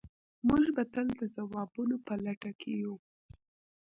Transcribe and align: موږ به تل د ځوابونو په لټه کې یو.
موږ 0.47 0.63
به 0.75 0.83
تل 0.93 1.07
د 1.19 1.21
ځوابونو 1.35 1.95
په 2.05 2.13
لټه 2.25 2.51
کې 2.61 2.71
یو. 2.81 2.95